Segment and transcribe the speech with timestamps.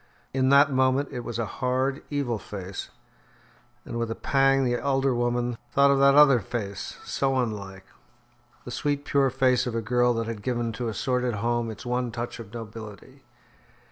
[0.33, 2.89] In that moment it was a hard, evil face,
[3.85, 7.07] and with a pang the elder woman thought of that other face, so like, yet
[7.07, 7.85] so unlike
[8.65, 11.85] the sweet pure face of a girl that had given to a sordid home its
[11.85, 13.21] one touch of nobility.